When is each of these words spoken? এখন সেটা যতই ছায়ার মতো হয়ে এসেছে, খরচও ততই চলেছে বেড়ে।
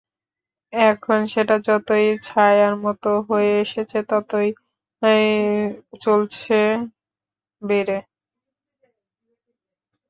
এখন 0.73 1.19
সেটা 1.33 1.55
যতই 1.67 2.07
ছায়ার 2.27 2.73
মতো 2.85 3.09
হয়ে 3.27 3.51
এসেছে, 3.63 3.97
খরচও 4.01 4.09
ততই 4.11 4.49
চলেছে 6.01 6.59
বেড়ে। 7.61 7.97